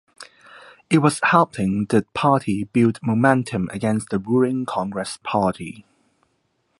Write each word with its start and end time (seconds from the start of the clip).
It 0.89 0.97
was 0.97 1.19
helping 1.21 1.85
the 1.85 2.07
party 2.15 2.63
build 2.63 2.97
momentum 3.03 3.69
against 3.71 4.09
the 4.09 4.17
ruling 4.17 4.65
Congress 4.65 5.19
Party. 5.21 5.85